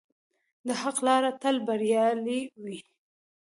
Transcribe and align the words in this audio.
د 0.67 0.69
حق 0.81 0.97
لاره 1.07 1.31
تل 1.41 1.55
بریالۍ 1.67 2.41
وي. 2.63 2.79